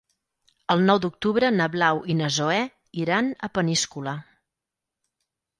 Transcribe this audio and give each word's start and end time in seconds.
El 0.75 0.79
nou 0.85 1.01
d'octubre 1.03 1.51
na 1.57 1.67
Blau 1.75 2.01
i 2.13 2.17
na 2.23 2.29
Zoè 2.37 2.57
iran 3.05 3.31
a 3.49 3.51
Peníscola. 3.59 4.15